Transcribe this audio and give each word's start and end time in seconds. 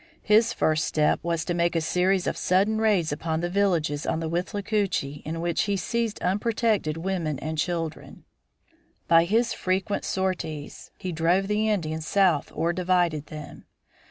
His 0.23 0.51
first 0.51 0.85
step 0.85 1.19
was 1.21 1.45
to 1.45 1.53
make 1.53 1.75
a 1.75 1.79
series 1.79 2.25
of 2.25 2.35
sudden 2.35 2.79
raids 2.79 3.11
upon 3.11 3.41
the 3.41 3.51
villages 3.51 4.03
on 4.07 4.19
the 4.19 4.27
Withlacoochee 4.27 5.21
in 5.25 5.41
which 5.41 5.61
he 5.69 5.77
seized 5.77 6.19
unprotected 6.23 6.97
women 6.97 7.37
and 7.37 7.55
children. 7.55 8.23
By 9.07 9.25
his 9.25 9.53
frequent 9.53 10.03
sorties 10.03 10.89
he 10.97 11.11
drove 11.11 11.47
the 11.47 11.69
Indians 11.69 12.07
south 12.07 12.51
or 12.55 12.73
divided 12.73 13.27
them. 13.27 13.65